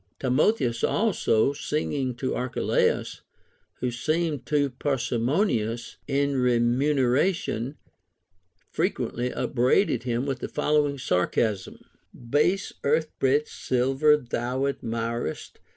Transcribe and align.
Timotheus 0.19 0.83
also, 0.83 1.53
singing 1.53 2.15
to 2.15 2.33
Archelaus 2.33 3.21
who 3.81 3.91
seemed 3.91 4.47
too 4.47 4.71
parsimonious 4.71 5.97
in 6.07 6.35
remuneration, 6.37 7.77
frequently 8.71 9.31
upbraided 9.31 10.01
him 10.01 10.25
with 10.25 10.39
the 10.39 10.47
following 10.49 10.97
sarcasm:— 10.97 11.81
Base 12.31 12.73
earth 12.83 13.11
bred 13.19 13.47
silver 13.47 14.17
tliou 14.17 14.69
admirest. 14.73 15.57